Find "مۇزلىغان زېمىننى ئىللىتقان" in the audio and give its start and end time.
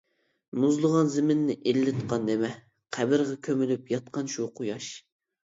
0.61-2.25